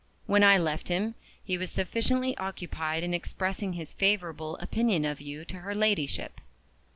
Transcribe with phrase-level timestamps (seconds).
[0.25, 1.13] "When I left him,
[1.43, 6.41] he was sufficiently occupied in expressing his favorable opinion of you to her Ladyship."